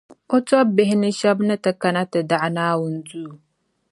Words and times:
O 0.35 0.37
tɔbbihi 0.47 0.95
ni 1.01 1.09
shɛb’ 1.19 1.37
ni 1.47 1.55
ti 1.63 1.71
kana 1.81 2.01
ti 2.11 2.19
daɣi 2.29 2.49
Naawuni 2.55 2.99
jɛmbu 3.09 3.29
duu. 3.29 3.37